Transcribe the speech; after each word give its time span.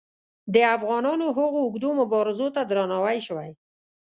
د 0.53 0.55
افغانانو 0.75 1.25
هغو 1.37 1.59
اوږدو 1.63 1.89
مبارزو 2.01 2.47
ته 2.55 2.61
درناوی 2.69 3.17
شوی. 3.27 3.51